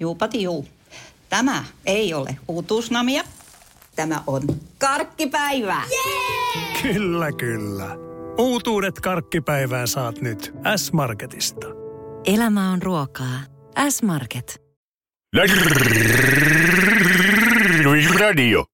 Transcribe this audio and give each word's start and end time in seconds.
Juupati 0.00 0.42
juu. 0.42 0.68
Tämä 1.28 1.64
ei 1.86 2.14
ole 2.14 2.36
uutuusnamia. 2.48 3.24
Tämä 3.96 4.22
on 4.26 4.42
karkkipäivää. 4.78 5.82
Yeah! 5.90 6.82
Kyllä, 6.82 7.32
kyllä. 7.32 7.96
Uutuudet 8.38 9.00
karkkipäivää 9.00 9.86
saat 9.86 10.20
nyt 10.20 10.54
S-Marketista. 10.76 11.66
Elämä 12.24 12.70
on 12.70 12.82
ruokaa. 12.82 13.40
S-Market. 13.88 14.62
Radio. 18.20 18.64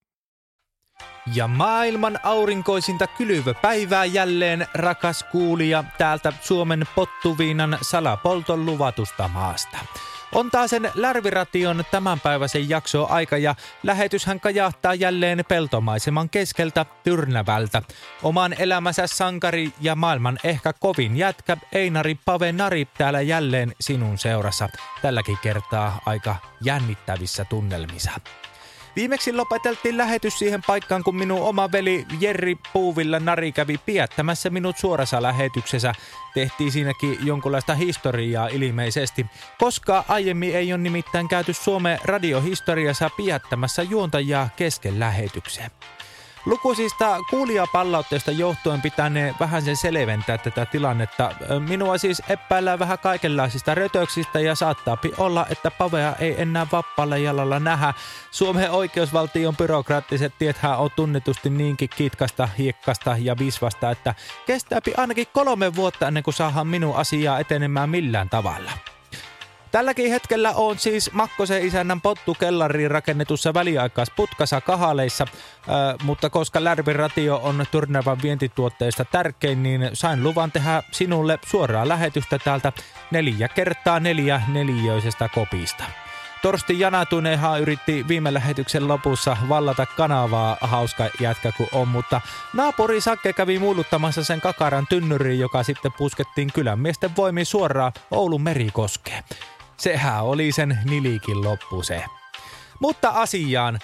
Ja 1.34 1.48
maailman 1.48 2.18
aurinkoisinta 2.22 3.06
kylvöpäivää 3.06 4.04
jälleen, 4.04 4.66
rakas 4.74 5.24
kuulija, 5.32 5.84
täältä 5.98 6.32
Suomen 6.40 6.84
pottuviinan 6.94 7.78
salapolton 7.82 8.66
luvatusta 8.66 9.28
maasta. 9.28 9.78
On 10.34 10.50
taas 10.50 10.70
sen 10.70 10.90
Lärviration 10.94 11.84
tämänpäiväisen 11.90 12.68
jakso 12.68 13.06
aika 13.10 13.38
ja 13.38 13.54
lähetyshän 13.82 14.40
kajahtaa 14.40 14.94
jälleen 14.94 15.44
peltomaiseman 15.48 16.30
keskeltä 16.30 16.86
Tyrnävältä. 17.04 17.82
Oman 18.22 18.54
elämänsä 18.58 19.06
sankari 19.06 19.72
ja 19.80 19.96
maailman 19.96 20.38
ehkä 20.44 20.72
kovin 20.72 21.16
jätkä 21.16 21.56
Einari 21.72 22.18
Pave 22.24 22.52
Nari 22.52 22.88
täällä 22.98 23.20
jälleen 23.20 23.72
sinun 23.80 24.18
seurassa. 24.18 24.68
Tälläkin 25.02 25.38
kertaa 25.42 26.00
aika 26.06 26.36
jännittävissä 26.64 27.44
tunnelmissa. 27.44 28.10
Viimeksi 28.96 29.32
lopeteltiin 29.32 29.96
lähetys 29.96 30.38
siihen 30.38 30.62
paikkaan, 30.66 31.04
kun 31.04 31.16
minun 31.16 31.40
oma 31.40 31.72
veli 31.72 32.06
Jerri 32.20 32.56
Puuvilla 32.72 33.20
Nari 33.20 33.52
kävi 33.52 33.78
piettämässä 33.86 34.50
minut 34.50 34.78
suorassa 34.78 35.22
lähetyksessä. 35.22 35.94
Tehtiin 36.34 36.72
siinäkin 36.72 37.18
jonkunlaista 37.22 37.74
historiaa 37.74 38.48
ilmeisesti, 38.48 39.26
koska 39.58 40.04
aiemmin 40.08 40.56
ei 40.56 40.72
ole 40.72 40.82
nimittäin 40.82 41.28
käyty 41.28 41.52
Suomen 41.52 41.98
radiohistoriassa 42.04 43.10
piettämässä 43.16 43.82
juontajaa 43.82 44.48
kesken 44.56 45.00
lähetykseen. 45.00 45.70
Lukuisista 46.46 47.18
kuulijapalautteista 47.30 48.30
johtuen 48.30 48.82
pitänee 48.82 49.34
vähän 49.40 49.62
sen 49.62 49.76
selventää 49.76 50.38
tätä 50.38 50.66
tilannetta. 50.66 51.32
Minua 51.68 51.98
siis 51.98 52.22
epäillään 52.28 52.78
vähän 52.78 52.98
kaikenlaisista 52.98 53.74
rötöksistä 53.74 54.40
ja 54.40 54.54
saattaapi 54.54 55.12
olla, 55.18 55.46
että 55.50 55.70
Pavea 55.70 56.14
ei 56.18 56.42
enää 56.42 56.66
vappaalla 56.72 57.16
jalalla 57.16 57.60
nähä. 57.60 57.94
Suomen 58.30 58.70
oikeusvaltion 58.70 59.56
byrokraattiset 59.56 60.34
tiethän 60.38 60.78
on 60.78 60.90
tunnetusti 60.96 61.50
niinkin 61.50 61.88
kitkasta, 61.96 62.48
hiekkasta 62.58 63.16
ja 63.18 63.38
visvasta, 63.38 63.90
että 63.90 64.14
kestääpi 64.46 64.92
ainakin 64.96 65.26
kolme 65.32 65.74
vuotta 65.74 66.08
ennen 66.08 66.22
kuin 66.22 66.34
saadaan 66.34 66.66
minun 66.66 66.96
asiaa 66.96 67.38
etenemään 67.38 67.90
millään 67.90 68.28
tavalla. 68.28 68.70
Tälläkin 69.72 70.10
hetkellä 70.10 70.52
on 70.52 70.78
siis 70.78 71.12
Makkosen 71.12 71.66
isännän 71.66 72.00
pottukellariin 72.00 72.90
rakennetussa 72.90 73.54
väliaikaisputkassa 73.54 74.60
kahaleissa, 74.60 75.26
äh, 75.30 76.06
mutta 76.06 76.30
koska 76.30 76.64
Lärvin 76.64 76.96
ratio 76.96 77.40
on 77.42 77.64
Tyrnävän 77.70 78.22
vientituotteista 78.22 79.04
tärkein, 79.04 79.62
niin 79.62 79.90
sain 79.92 80.22
luvan 80.22 80.52
tehdä 80.52 80.82
sinulle 80.90 81.38
suoraa 81.46 81.88
lähetystä 81.88 82.38
täältä 82.38 82.72
neljä 83.10 83.48
kertaa 83.48 84.00
neljä 84.00 84.42
neliöisestä 84.48 85.28
kopista. 85.34 85.84
Torsti 86.42 86.80
Janatunehan 86.80 87.60
yritti 87.60 88.04
viime 88.08 88.34
lähetyksen 88.34 88.88
lopussa 88.88 89.36
vallata 89.48 89.86
kanavaa, 89.86 90.56
hauska 90.60 91.10
jätkä 91.20 91.52
kuin 91.56 91.68
on, 91.72 91.88
mutta 91.88 92.20
naapuri 92.54 93.00
Sakke 93.00 93.32
kävi 93.32 93.58
muuluttamassa 93.58 94.24
sen 94.24 94.40
kakaran 94.40 94.86
tynnyriin, 94.86 95.40
joka 95.40 95.62
sitten 95.62 95.92
puskettiin 95.92 96.52
kylän 96.52 96.78
miesten 96.78 97.16
voimin 97.16 97.46
suoraan 97.46 97.92
Oulun 98.10 98.42
merikoskeen. 98.42 99.24
Sehän 99.82 100.24
oli 100.24 100.52
sen 100.52 100.78
nilikin 100.84 101.44
loppu 101.44 101.82
se. 101.82 102.04
Mutta 102.80 103.08
asiaan. 103.08 103.78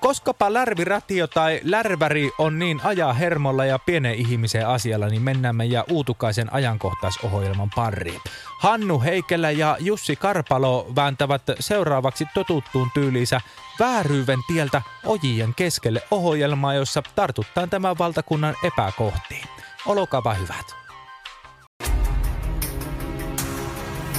koskapa 0.00 0.52
lärviratio 0.52 1.26
tai 1.26 1.60
lärväri 1.64 2.30
on 2.38 2.58
niin 2.58 2.80
ajaa 2.84 3.12
hermolla 3.12 3.64
ja 3.64 3.78
pienen 3.78 4.14
ihmisen 4.14 4.68
asialla, 4.68 5.06
niin 5.06 5.22
mennään 5.22 5.56
meidän 5.56 5.84
uutukaisen 5.90 6.52
ajankohtaisohjelman 6.52 7.70
pariin. 7.74 8.20
Hannu 8.58 9.00
Heikelä 9.00 9.50
ja 9.50 9.76
Jussi 9.80 10.16
Karpalo 10.16 10.92
vääntävät 10.96 11.42
seuraavaksi 11.60 12.26
totuttuun 12.34 12.90
tyyliinsä 12.94 13.40
vääryyven 13.78 14.40
tieltä 14.46 14.82
ojien 15.04 15.54
keskelle 15.54 16.02
ohjelmaa, 16.10 16.74
jossa 16.74 17.02
tartuttaan 17.14 17.70
tämän 17.70 17.98
valtakunnan 17.98 18.54
epäkohtiin. 18.64 19.44
Olokapa 19.86 20.34
hyvät. 20.34 20.81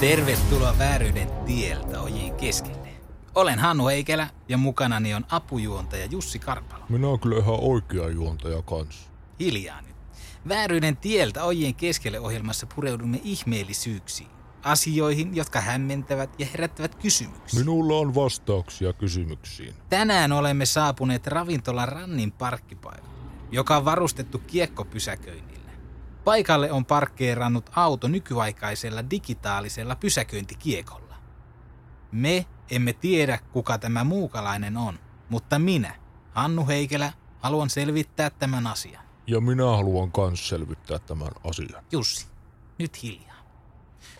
Tervetuloa 0.04 0.78
vääryyden 0.78 1.28
tieltä 1.46 2.00
ojiin 2.00 2.34
keskelle. 2.34 2.88
Olen 3.34 3.58
Hannu 3.58 3.86
Heikelä 3.86 4.28
ja 4.48 4.58
mukanani 4.58 5.14
on 5.14 5.24
apujuontaja 5.30 6.06
Jussi 6.06 6.38
Karpalo. 6.38 6.84
Minä 6.88 7.08
olen 7.08 7.20
kyllä 7.20 7.38
ihan 7.38 7.58
oikea 7.60 8.08
juontaja 8.08 8.62
kanssa. 8.62 9.10
Hiljaa 9.40 9.82
nyt. 9.82 9.96
Vääryyden 10.48 10.96
tieltä 10.96 11.44
ojien 11.44 11.74
keskelle 11.74 12.20
ohjelmassa 12.20 12.66
pureudumme 12.74 13.20
ihmeellisyyksiin. 13.24 14.28
Asioihin, 14.62 15.36
jotka 15.36 15.60
hämmentävät 15.60 16.30
ja 16.38 16.46
herättävät 16.46 16.94
kysymyksiä. 16.94 17.60
Minulla 17.60 17.94
on 17.94 18.14
vastauksia 18.14 18.92
kysymyksiin. 18.92 19.74
Tänään 19.90 20.32
olemme 20.32 20.66
saapuneet 20.66 21.26
ravintola 21.26 21.86
Rannin 21.86 22.32
parkkipaikalle, 22.32 23.10
joka 23.50 23.76
on 23.76 23.84
varustettu 23.84 24.38
kiekkopysäköinnillä. 24.38 25.53
Paikalle 26.24 26.72
on 26.72 26.84
parkkeerannut 26.84 27.70
auto 27.76 28.08
nykyaikaisella 28.08 29.10
digitaalisella 29.10 29.96
pysäköintikiekolla. 29.96 31.14
Me 32.12 32.46
emme 32.70 32.92
tiedä, 32.92 33.38
kuka 33.52 33.78
tämä 33.78 34.04
muukalainen 34.04 34.76
on, 34.76 34.98
mutta 35.28 35.58
minä, 35.58 35.94
Hannu 36.32 36.66
Heikelä, 36.66 37.12
haluan 37.40 37.70
selvittää 37.70 38.30
tämän 38.30 38.66
asian. 38.66 39.04
Ja 39.26 39.40
minä 39.40 39.64
haluan 39.64 40.10
myös 40.16 40.48
selvittää 40.48 40.98
tämän 40.98 41.30
asian. 41.44 41.84
Jussi, 41.92 42.26
nyt 42.78 43.02
hiljaa. 43.02 43.36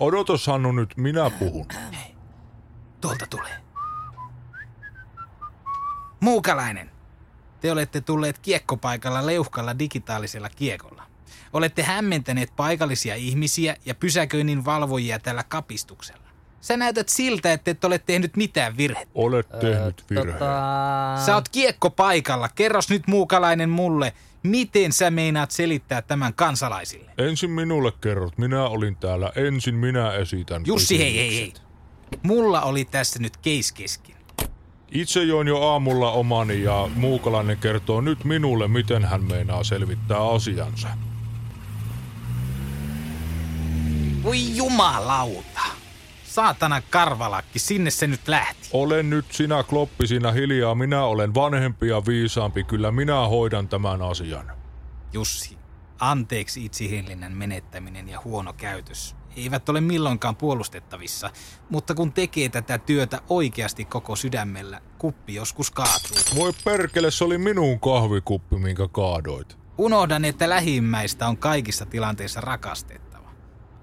Odotas 0.00 0.46
Hannu 0.46 0.72
nyt, 0.72 0.96
minä 0.96 1.30
puhun. 1.30 1.66
Hei, 1.92 2.14
tuolta 3.00 3.26
tulee. 3.30 3.60
Muukalainen, 6.20 6.90
te 7.60 7.72
olette 7.72 8.00
tulleet 8.00 8.38
kiekkopaikalla 8.38 9.26
leuhkalla 9.26 9.78
digitaalisella 9.78 10.48
kiekolla. 10.48 10.93
Olette 11.52 11.82
hämmentäneet 11.82 12.52
paikallisia 12.56 13.14
ihmisiä 13.14 13.76
ja 13.86 13.94
pysäköinnin 13.94 14.64
valvojia 14.64 15.18
tällä 15.18 15.44
kapistuksella. 15.48 16.24
Sä 16.60 16.76
näytät 16.76 17.08
siltä, 17.08 17.52
että 17.52 17.70
et 17.70 17.84
ole 17.84 17.98
tehnyt 17.98 18.36
mitään 18.36 18.76
virhettä. 18.76 19.12
Olet 19.14 19.48
tehnyt 19.60 20.04
virheen. 20.10 20.32
Tota... 20.32 21.24
Sä 21.26 21.34
oot 21.34 21.48
kiekko 21.48 21.90
paikalla. 21.90 22.48
Kerros 22.48 22.90
nyt 22.90 23.06
muukalainen 23.06 23.70
mulle, 23.70 24.12
miten 24.42 24.92
sä 24.92 25.10
meinaat 25.10 25.50
selittää 25.50 26.02
tämän 26.02 26.34
kansalaisille? 26.34 27.10
Ensin 27.18 27.50
minulle 27.50 27.92
kerrot. 28.00 28.38
Minä 28.38 28.64
olin 28.64 28.96
täällä. 28.96 29.32
Ensin 29.36 29.74
minä 29.74 30.12
esitän 30.12 30.62
Jussi, 30.66 30.98
hei, 30.98 31.16
hei, 31.16 31.36
hei. 31.36 31.52
Mulla 32.22 32.62
oli 32.62 32.84
tässä 32.84 33.18
nyt 33.18 33.36
keis 33.36 33.72
kesken. 33.72 34.16
Itse 34.90 35.22
join 35.22 35.48
jo 35.48 35.62
aamulla 35.62 36.10
omani 36.10 36.62
ja 36.62 36.88
muukalainen 36.94 37.58
kertoo 37.58 38.00
nyt 38.00 38.24
minulle, 38.24 38.68
miten 38.68 39.04
hän 39.04 39.24
meinaa 39.24 39.64
selvittää 39.64 40.28
asiansa. 40.28 40.88
Voi 44.24 44.56
jumalauta. 44.56 45.60
Saatana 46.24 46.82
karvalakki, 46.90 47.58
sinne 47.58 47.90
se 47.90 48.06
nyt 48.06 48.28
lähti. 48.28 48.68
Olen 48.72 49.10
nyt 49.10 49.26
sinä 49.30 49.62
kloppi 49.62 50.06
sinä 50.06 50.32
hiljaa. 50.32 50.74
Minä 50.74 51.04
olen 51.04 51.34
vanhempi 51.34 51.88
ja 51.88 52.02
viisaampi. 52.06 52.64
Kyllä 52.64 52.92
minä 52.92 53.16
hoidan 53.16 53.68
tämän 53.68 54.02
asian. 54.02 54.52
Jussi, 55.12 55.58
anteeksi 55.98 56.64
itsihillinen 56.64 57.36
menettäminen 57.36 58.08
ja 58.08 58.20
huono 58.24 58.52
käytös 58.52 59.16
eivät 59.36 59.68
ole 59.68 59.80
milloinkaan 59.80 60.36
puolustettavissa, 60.36 61.30
mutta 61.70 61.94
kun 61.94 62.12
tekee 62.12 62.48
tätä 62.48 62.78
työtä 62.78 63.20
oikeasti 63.28 63.84
koko 63.84 64.16
sydämellä, 64.16 64.80
kuppi 64.98 65.34
joskus 65.34 65.70
kaatuu. 65.70 66.16
Voi 66.36 66.52
perkele, 66.64 67.10
se 67.10 67.24
oli 67.24 67.38
minun 67.38 67.80
kahvikuppi, 67.80 68.56
minkä 68.56 68.88
kaadoit. 68.88 69.58
Unohdan, 69.78 70.24
että 70.24 70.48
lähimmäistä 70.48 71.28
on 71.28 71.36
kaikissa 71.36 71.86
tilanteissa 71.86 72.40
rakastettu. 72.40 73.13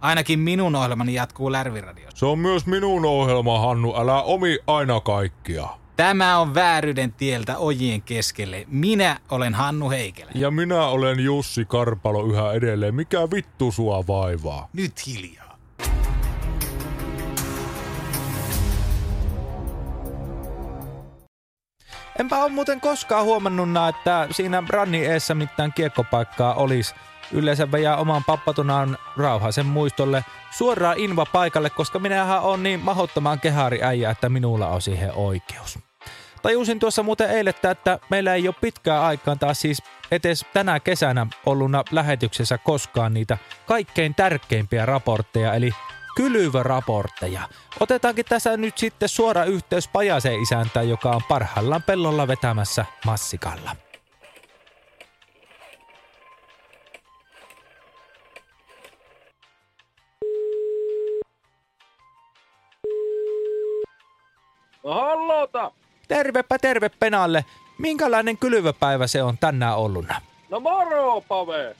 Ainakin 0.02 0.40
minun 0.40 0.76
ohjelmani 0.76 1.14
jatkuu 1.14 1.52
Lärviradiossa. 1.52 2.20
Se 2.20 2.26
on 2.26 2.40
myös 2.40 2.66
minun 2.66 3.06
ohjelma, 3.06 3.60
Hannu. 3.60 3.96
Älä 3.96 4.22
omi 4.22 4.60
aina 4.68 5.00
kaikkia. 5.00 5.68
Tämä 5.98 6.40
on 6.40 6.54
vääryyden 6.54 7.14
tieltä 7.14 7.58
ojien 7.58 8.02
keskelle. 8.02 8.66
Minä 8.68 9.20
olen 9.32 9.54
Hannu 9.54 9.90
Heikelä. 9.90 10.32
Ja 10.36 10.52
minä 10.52 10.86
olen 10.86 11.20
Jussi 11.20 11.66
Karpalo 11.66 12.26
yhä 12.26 12.52
edelleen. 12.52 12.96
Mikä 12.96 13.20
vittu 13.36 13.72
sua 13.72 14.08
vaivaa? 14.08 14.70
Nyt 14.74 15.08
hiljaa. 15.08 15.58
Enpä 22.20 22.44
ole 22.44 22.52
muuten 22.52 22.82
koskaan 22.82 23.26
huomannut, 23.26 23.70
että 23.90 24.28
siinä 24.32 24.64
ranni 24.70 25.06
eessä 25.06 25.36
mitään 25.36 25.74
kiekkopaikkaa 25.74 26.54
olisi. 26.54 26.96
Yleensä 27.34 27.72
vejää 27.72 27.98
oman 27.98 28.24
pappatunaan 28.24 28.98
rauhaisen 29.18 29.66
muistolle 29.66 30.26
suoraan 30.52 31.00
inva 31.00 31.26
paikalle, 31.26 31.70
koska 31.70 32.00
minähän 32.00 32.42
on 32.42 32.64
niin 32.64 32.80
mahottoman 32.80 33.40
kehari 33.40 33.84
äijä, 33.84 34.10
että 34.10 34.30
minulla 34.30 34.68
on 34.68 34.82
siihen 34.82 35.12
oikeus. 35.16 35.80
Tajusin 36.42 36.80
tuossa 36.80 37.04
muuten 37.04 37.30
eilen, 37.30 37.54
että 37.72 38.00
meillä 38.10 38.34
ei 38.34 38.48
ole 38.48 38.56
pitkään 38.62 39.04
aikaan 39.04 39.40
taas 39.40 39.62
siis 39.62 39.84
etes 40.12 40.46
tänä 40.54 40.80
kesänä 40.80 41.28
ollut 41.46 41.72
lähetyksessä 41.92 42.58
koskaan 42.58 43.14
niitä 43.14 43.38
kaikkein 43.68 44.16
tärkeimpiä 44.16 44.86
raportteja, 44.86 45.54
eli 45.54 45.72
kylvyraportteja. 46.16 47.42
Otetaankin 47.80 48.26
tässä 48.26 48.58
nyt 48.58 48.78
sitten 48.78 49.10
suora 49.10 49.44
yhteys 49.44 49.88
Pajasen 49.88 50.42
isäntään, 50.42 50.90
joka 50.90 51.10
on 51.10 51.22
parhaillaan 51.28 51.84
pellolla 51.84 52.28
vetämässä 52.28 52.86
massikalla. 53.06 53.76
Hallota! 65.54 65.76
Tervepä 66.08 66.60
terve 66.60 66.90
Penalle. 66.90 67.46
Minkälainen 67.78 68.38
kylvöpäivä 68.38 69.08
se 69.08 69.24
on 69.24 69.38
tänään 69.38 69.78
ollut? 69.78 70.06
No 70.50 70.60
moro, 70.60 71.22
Pave! 71.22 71.76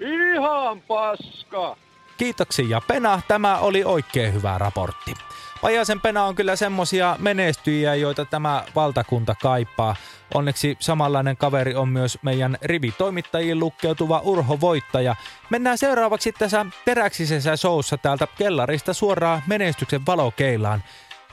Ihan 0.00 0.80
paska! 0.80 1.76
Kiitoksia 2.16 2.80
Pena, 2.88 3.20
tämä 3.28 3.58
oli 3.58 3.84
oikein 3.84 4.34
hyvä 4.34 4.58
raportti. 4.58 5.14
Pajasen 5.62 6.00
Pena 6.00 6.24
on 6.24 6.34
kyllä 6.34 6.56
semmosia 6.56 7.16
menestyjiä, 7.18 7.94
joita 7.94 8.24
tämä 8.24 8.64
valtakunta 8.74 9.34
kaipaa. 9.42 9.96
Onneksi 10.34 10.76
samanlainen 10.80 11.36
kaveri 11.36 11.74
on 11.74 11.88
myös 11.88 12.18
meidän 12.22 12.58
rivitoimittajiin 12.62 13.58
lukkeutuva 13.58 14.20
Urho 14.24 14.60
Voittaja. 14.60 15.16
Mennään 15.50 15.78
seuraavaksi 15.78 16.32
tässä 16.32 16.66
teräksisessä 16.84 17.56
showssa 17.56 17.96
täältä 17.96 18.26
kellarista 18.38 18.94
suoraan 18.94 19.42
menestyksen 19.46 20.06
valokeilaan. 20.06 20.82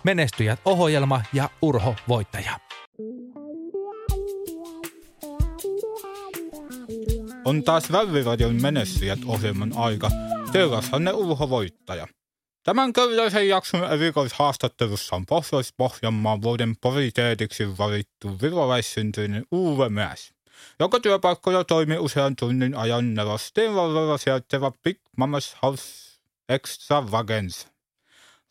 Menestyjät 0.03 0.59
ohjelma 0.65 1.21
ja 1.33 1.49
Urho 1.61 1.95
Voittaja. 2.07 2.59
On 7.45 7.63
taas 7.63 7.91
Väyviradion 7.91 8.61
menestyjät 8.61 9.19
ohjelman 9.25 9.71
aika. 9.75 10.09
Seurassanne 10.53 11.13
Urho 11.13 11.49
Voittaja. 11.49 12.07
Tämän 12.63 12.93
köyläisen 12.93 13.47
jakson 13.47 13.93
erikoishaastattelussa 13.93 15.15
on 15.15 15.25
Pohjois-Pohjanmaan 15.25 16.41
vuoden 16.41 16.75
pariteetiksi 16.81 17.77
valittu 17.77 18.37
virolaissyntyinen 18.41 19.45
Uwe 19.53 19.89
Mäs, 19.89 20.33
joka 20.79 20.99
työpaikkoja 20.99 21.63
toimi 21.63 21.97
usean 21.97 22.35
tunnin 22.35 22.75
ajan 22.75 23.13
Nevasteen 23.13 23.75
varrella 23.75 24.17
sijaitseva 24.17 24.71
Big 24.83 24.97
Mamas 25.17 25.57
House 25.61 25.83
Extravagance. 26.49 27.78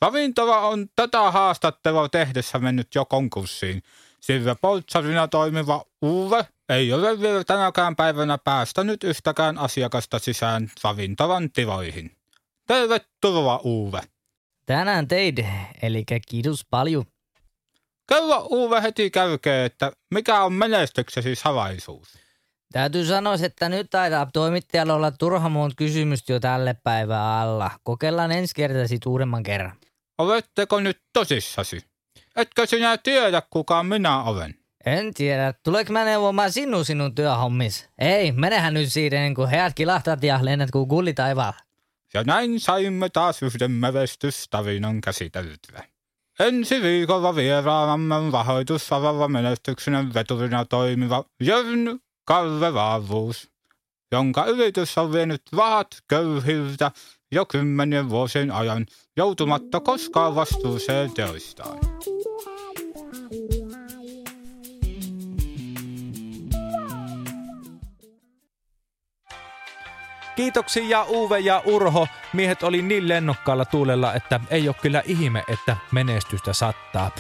Ravintola 0.02 0.58
on 0.58 0.86
tätä 0.96 1.30
haastattelua 1.30 2.08
tehdessä 2.08 2.58
mennyt 2.58 2.94
jo 2.94 3.04
konkurssiin, 3.04 3.82
sillä 4.20 4.54
poltsarina 4.54 5.28
toimiva 5.28 5.84
Uwe 6.02 6.46
ei 6.68 6.92
ole 6.92 7.20
vielä 7.20 7.44
tänäkään 7.44 7.96
päivänä 7.96 8.38
päästänyt 8.38 9.04
yhtäkään 9.04 9.58
asiakasta 9.58 10.18
sisään 10.18 10.70
ravintolan 10.84 11.50
tiloihin. 11.52 12.16
Tervetuloa 12.66 13.60
Uwe. 13.64 14.00
Tänään 14.66 15.08
teid, 15.08 15.38
eli 15.82 16.04
kiitos 16.28 16.66
paljon. 16.70 17.04
Kerro 18.08 18.46
Uwe 18.50 18.82
heti 18.82 19.10
kärkeen, 19.10 19.66
että 19.66 19.92
mikä 20.10 20.42
on 20.44 20.52
menestyksesi 20.52 21.34
salaisuus? 21.34 22.08
Täytyy 22.72 23.04
sanoa, 23.04 23.34
että 23.42 23.68
nyt 23.68 23.90
taitaa 23.90 24.26
toimittajalla 24.32 24.94
olla 24.94 25.10
turha 25.10 25.48
monta 25.48 25.74
kysymystä 25.76 26.32
jo 26.32 26.40
tälle 26.40 26.74
päivään 26.84 27.40
alla. 27.40 27.70
Kokeillaan 27.82 28.32
ensi 28.32 28.54
kertaa 28.54 28.82
uudemman 29.06 29.42
kerran. 29.42 29.72
Oletteko 30.19 30.81
nyt 30.81 31.00
tosissasi? 31.12 31.81
Etkö 32.37 32.67
sinä 32.67 32.99
tiedä, 32.99 33.43
kuka 33.50 33.82
minä 33.82 34.23
olen? 34.23 34.55
En 34.87 35.15
tiedä. 35.15 35.55
Tuleeko 35.65 35.93
mä 35.93 36.05
neuvomaan 36.05 36.53
sinun 36.53 36.85
sinun 36.85 37.15
työhommis? 37.15 37.88
Ei, 37.99 38.32
menehän 38.32 38.75
nyt 38.75 38.93
siitä, 38.93 39.17
niin 39.17 39.35
kun 39.35 39.49
heät 39.49 39.75
kilahtat 39.75 40.23
ja 40.23 40.38
lennät 40.43 40.70
kuin 40.70 40.88
gulli 40.88 41.15
taivaalla. 41.15 41.59
Ja 42.15 42.23
näin 42.25 42.61
saimme 42.61 43.09
taas 43.09 43.43
yhden 43.43 43.70
menestystarinan 43.70 45.00
käsiteltyä. 45.00 45.85
Ensi 46.41 46.82
viikolla 46.82 47.37
vieraanamme 47.37 48.31
rahoitusalalla 48.32 49.29
menestyksen 49.29 50.15
veturina 50.15 50.65
toimiva 50.65 51.25
Jörn 51.43 51.99
Kalle 52.25 52.75
Vaavuus, 52.75 53.50
jonka 54.12 54.44
yritys 54.44 54.99
on 54.99 55.12
vienyt 55.12 55.43
rahat 55.53 55.88
köyhiltä 56.09 56.91
jo 57.32 57.46
kymmenien 57.46 58.08
vuosien 58.08 58.50
ajan 58.50 58.86
joutumatta 59.16 59.80
koskaan 59.80 60.34
vastuuseen 60.34 61.12
teoistaan. 61.12 61.78
Kiitoksia 70.36 71.04
Uwe 71.04 71.38
ja 71.38 71.62
Urho. 71.66 72.08
Miehet 72.32 72.62
oli 72.62 72.82
niin 72.82 73.08
lennokkaalla 73.08 73.64
tuulella, 73.64 74.14
että 74.14 74.40
ei 74.50 74.69
ole 74.69 74.76
kyllä 74.82 75.02
ihme, 75.06 75.44
että 75.48 75.76
menestystä 75.92 76.52
sattaa. 76.52 77.10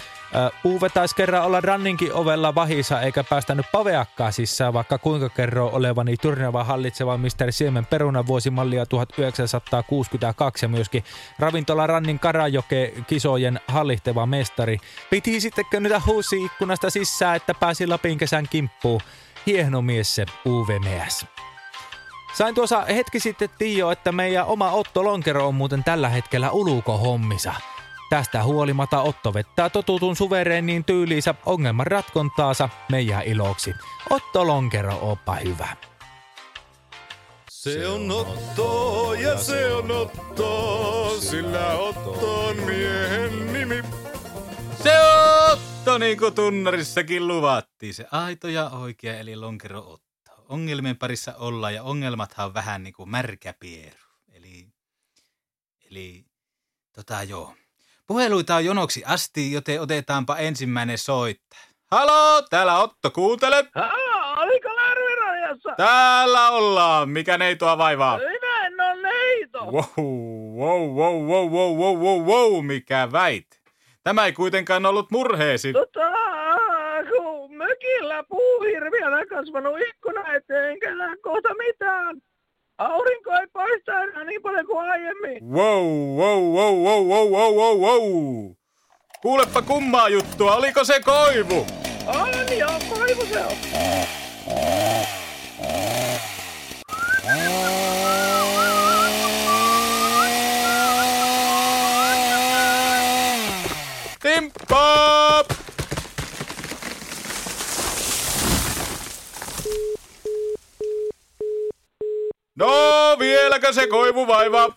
Uwe 0.64 0.88
taisi 0.88 1.14
kerran 1.14 1.44
olla 1.44 1.60
ranninkin 1.60 2.12
ovella 2.12 2.54
vahissa 2.54 3.00
eikä 3.00 3.24
päästänyt 3.24 3.66
paveakkaa 3.72 4.30
sisään, 4.30 4.72
vaikka 4.72 4.98
kuinka 4.98 5.28
kerroo 5.28 5.70
olevani 5.72 6.16
turneva 6.16 6.64
hallitseva 6.64 7.18
Mr. 7.18 7.50
Siemen 7.50 7.86
peruna 7.86 8.26
vuosimallia 8.26 8.86
1962 8.86 10.64
ja 10.64 10.68
myöskin 10.68 11.04
ravintola 11.38 11.86
Rannin 11.86 12.18
Karajoke 12.18 12.92
kisojen 13.06 13.60
hallitteva 13.68 14.26
mestari. 14.26 14.78
Piti 15.10 15.40
sittenkö 15.40 15.80
nyt 15.80 16.06
huusi 16.06 16.44
ikkunasta 16.44 16.90
sisään, 16.90 17.36
että 17.36 17.54
pääsi 17.54 17.86
Lapin 17.86 18.18
kesän 18.18 18.48
kimppuun. 18.50 19.00
Hieno 19.46 19.82
mies 19.82 20.14
se 20.14 20.26
Meäs. 20.84 21.26
Sain 22.34 22.54
tuossa 22.54 22.84
hetki 22.84 23.20
sitten 23.20 23.50
Tio, 23.58 23.90
että 23.90 24.12
meidän 24.12 24.46
oma 24.46 24.70
Otto 24.70 25.04
Lonkero 25.04 25.48
on 25.48 25.54
muuten 25.54 25.84
tällä 25.84 26.08
hetkellä 26.08 26.50
ulukohommissa. 26.50 27.54
Tästä 28.10 28.44
huolimatta 28.44 29.02
Otto 29.02 29.34
vettää 29.34 29.70
totutun 29.70 30.16
suvereenin 30.16 30.84
tyyliinsä 30.84 31.34
ongelman 31.46 31.86
ratkontaansa 31.86 32.68
meidän 32.90 33.22
iloksi. 33.22 33.74
Otto 34.10 34.46
Lonkero, 34.46 34.98
oppa 35.02 35.34
hyvä. 35.34 35.76
Se 37.50 37.88
on 37.88 38.10
Otto 38.10 39.14
ja 39.14 39.38
se 39.38 39.72
on 39.74 39.90
Otto, 39.90 41.16
sillä 41.20 41.72
Otto 41.72 42.46
on 42.46 42.56
miehen 42.56 43.52
nimi. 43.52 43.82
Se 44.82 45.00
on 45.00 45.52
Otto, 45.52 45.98
niin 45.98 46.18
kuin 46.18 46.34
tunnarissakin 46.34 47.28
luvattiin. 47.28 47.94
Se 47.94 48.06
aito 48.10 48.48
ja 48.48 48.70
oikea, 48.70 49.18
eli 49.18 49.36
Lonkero 49.36 49.78
Otto 49.78 50.08
ongelmien 50.48 50.96
parissa 50.96 51.34
ollaan 51.36 51.74
ja 51.74 51.82
ongelmathan 51.82 52.46
on 52.46 52.54
vähän 52.54 52.82
niin 52.82 52.94
kuin 52.94 53.10
märkä 53.10 53.54
pieru. 53.60 54.06
Eli, 54.32 54.68
eli 55.90 56.24
tota 56.92 57.22
joo. 57.22 57.54
Puheluita 58.08 58.54
on 58.54 58.64
jonoksi 58.64 59.02
asti, 59.06 59.52
joten 59.52 59.80
otetaanpa 59.80 60.36
ensimmäinen 60.36 60.98
soitta. 60.98 61.56
Halo, 61.90 62.42
täällä 62.50 62.78
Otto, 62.78 63.10
kuuntele. 63.10 63.64
Haa, 63.74 64.34
oliko 64.40 64.68
Lärvirajassa? 64.76 65.74
Täällä 65.76 66.50
ollaan. 66.50 67.08
Mikä 67.08 67.38
neitoa 67.38 67.78
vaivaa? 67.78 68.18
Minä 68.18 68.66
en 68.66 68.80
ole 68.80 69.02
neito. 69.02 69.58
Wow, 69.58 69.84
wow, 70.58 70.96
wow, 70.96 71.26
wow, 71.26 71.50
wow, 71.50 71.76
wow, 71.76 71.98
wow, 71.98 72.22
wow, 72.22 72.64
mikä 72.64 73.08
väit. 73.12 73.46
Tämä 74.04 74.26
ei 74.26 74.32
kuitenkaan 74.32 74.86
ollut 74.86 75.10
murheesi. 75.10 75.72
Tota, 75.72 76.10
kun 77.10 77.56
mökillä 77.56 78.24
puuhirviönä 78.28 79.26
kasvanut 79.26 79.78
ikkuna 79.88 80.32
eteen, 80.32 80.70
enkä 80.70 80.88
kohta 81.22 81.48
mitään. 81.54 82.16
Aurinko 82.78 83.30
ei 83.32 83.46
paista 83.52 84.02
enää 84.02 84.24
niin 84.24 84.42
paljon 84.42 84.66
kuin 84.66 84.90
aiemmin. 84.90 85.52
Wow, 85.52 85.86
wow, 86.16 86.42
wow, 86.54 86.74
wow, 86.84 87.06
wow, 87.08 87.30
wow, 87.30 87.54
wow, 87.56 87.80
wow. 87.80 88.52
Kuulepa 89.22 89.62
kummaa 89.62 90.08
juttua, 90.08 90.56
oliko 90.56 90.84
se 90.84 91.00
koivu? 91.00 91.66
On 92.06 92.58
joo, 92.58 92.78
koivu 92.88 93.26
se 93.26 93.40
on. 93.40 93.52
Timppa! 104.22 105.44
No, 112.58 113.16
vieläkö 113.60 113.72
se 113.80 113.86
koivu 113.86 114.26
vaivaa? 114.26 114.68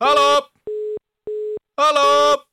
Halo? 0.00 0.50
Halo? 1.78 2.44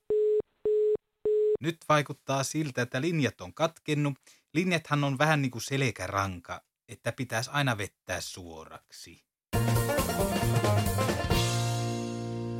Nyt 1.61 1.77
vaikuttaa 1.89 2.43
siltä, 2.43 2.81
että 2.81 3.01
linjat 3.01 3.41
on 3.41 3.53
katkennut. 3.53 4.13
Linjathan 4.53 5.03
on 5.03 5.17
vähän 5.17 5.41
niin 5.41 5.51
kuin 5.51 5.61
selkäranka, 5.61 6.61
että 6.87 7.11
pitäisi 7.11 7.49
aina 7.53 7.77
vettää 7.77 8.21
suoraksi. 8.21 9.23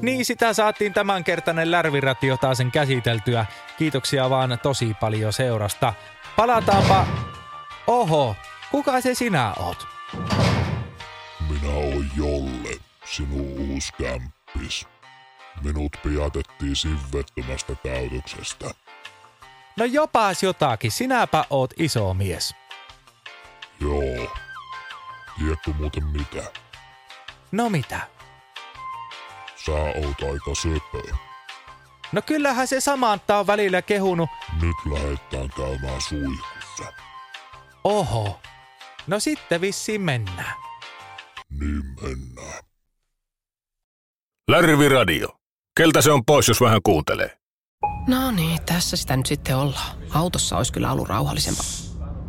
Niin 0.01 0.25
sitä 0.25 0.53
saatiin 0.53 0.93
tämänkertainen 0.93 1.71
Lärviratio 1.71 2.37
taasen 2.37 2.71
käsiteltyä. 2.71 3.45
Kiitoksia 3.77 4.29
vaan 4.29 4.59
tosi 4.63 4.93
paljon 4.99 5.33
seurasta. 5.33 5.93
Palataanpa... 6.35 7.07
Oho, 7.87 8.35
kuka 8.71 9.01
se 9.01 9.15
sinä 9.15 9.53
oot? 9.53 9.87
Minä 11.61 11.73
oon 11.73 12.09
Jolle, 12.15 12.79
sinun 13.05 13.71
uusi 13.71 13.93
kämppis. 13.93 14.87
Minut 15.63 15.97
pidätettiin 16.03 16.75
sivettömästä 16.75 17.75
käytöksestä. 17.75 18.71
No 19.77 19.85
jopas 19.85 20.43
jotakin, 20.43 20.91
sinäpä 20.91 21.45
oot 21.49 21.73
iso 21.77 22.13
mies. 22.13 22.55
Joo. 23.81 24.33
Tiedätkö 25.39 25.73
muuten 25.79 26.05
mitä? 26.05 26.51
No 27.51 27.69
mitä? 27.69 27.99
Sä 29.65 29.71
oot 29.71 30.31
aika 30.31 30.55
söpö. 30.61 31.15
No 32.11 32.21
kyllähän 32.21 32.67
se 32.67 32.79
Samantha 32.79 33.39
on 33.39 33.47
välillä 33.47 33.81
kehunut. 33.81 34.29
Nyt 34.61 34.93
lähdetään 34.93 35.49
käymään 35.49 36.01
suihkussa. 36.01 36.93
Oho. 37.83 38.39
No 39.07 39.19
sitten 39.19 39.61
vissiin 39.61 40.01
mennään. 40.01 40.68
Niin 41.49 41.83
mennään. 42.01 42.63
Lärviradio. 44.49 45.27
Keltä 45.77 46.01
se 46.01 46.11
on 46.11 46.25
pois, 46.25 46.47
jos 46.47 46.61
vähän 46.61 46.79
kuuntelee? 46.83 47.39
No 48.07 48.31
niin, 48.31 48.59
tässä 48.65 48.97
sitä 48.97 49.17
nyt 49.17 49.25
sitten 49.25 49.57
ollaan. 49.57 49.97
Autossa 50.13 50.57
olisi 50.57 50.73
kyllä 50.73 50.91
ollut 50.91 51.09
rauhallisempaa. 51.09 51.65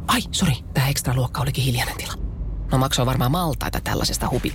Ai, 0.07 0.21
sori, 0.33 0.55
tämä 0.75 0.89
ekstra 0.89 1.15
luokka 1.15 1.41
olikin 1.41 1.65
hiljainen 1.65 1.97
tila. 1.97 2.13
No 2.73 2.79
maksoi 2.79 3.07
varmaan 3.07 3.31
maltaita 3.31 3.81
tällaisesta 3.81 4.29
hupi. 4.31 4.53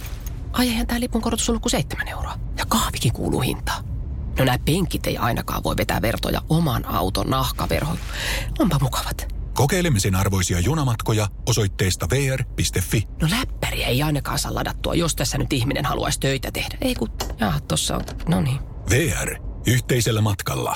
Ai 0.53 0.67
eihän 0.67 0.87
tämä 0.87 0.99
lipun 0.99 1.21
korotus 1.21 1.49
ollut 1.49 1.61
kuin 1.61 1.71
seitsemän 1.71 2.07
euroa. 2.07 2.39
Ja 2.57 2.65
kahvikin 2.65 3.13
kuuluu 3.13 3.41
hintaan. 3.41 3.85
No 4.39 4.45
nämä 4.45 4.57
penkit 4.65 5.07
ei 5.07 5.17
ainakaan 5.17 5.63
voi 5.63 5.77
vetää 5.77 6.01
vertoja 6.01 6.41
oman 6.49 6.85
auton 6.85 7.29
nahkaverhoon. 7.29 7.97
Onpa 8.59 8.79
mukavat. 8.81 9.34
Kokeilemisen 9.55 10.15
arvoisia 10.15 10.59
junamatkoja 10.59 11.27
osoitteesta 11.49 12.07
vr.fi. 12.09 13.07
No 13.21 13.27
läppäri 13.39 13.83
ei 13.83 14.03
ainakaan 14.03 14.39
saa 14.39 14.55
ladattua, 14.55 14.95
jos 14.95 15.15
tässä 15.15 15.37
nyt 15.37 15.53
ihminen 15.53 15.85
haluaisi 15.85 16.19
töitä 16.19 16.51
tehdä. 16.51 16.77
Ei 16.81 16.95
kun, 16.95 17.09
jaa, 17.39 17.59
tossa 17.59 17.95
on, 17.95 18.01
no 18.29 18.41
niin. 18.41 18.59
VR. 18.89 19.35
Yhteisellä 19.67 20.21
matkalla. 20.21 20.75